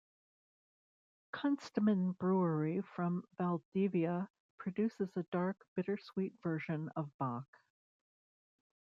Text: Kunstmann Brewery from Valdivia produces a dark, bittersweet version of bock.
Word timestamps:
Kunstmann 1.31 2.17
Brewery 2.17 2.81
from 2.81 3.23
Valdivia 3.37 4.27
produces 4.57 5.15
a 5.15 5.21
dark, 5.31 5.63
bittersweet 5.75 6.33
version 6.41 6.89
of 6.95 7.15
bock. 7.19 7.45